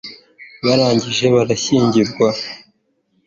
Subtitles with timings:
[0.65, 2.27] barangije barashyingirwa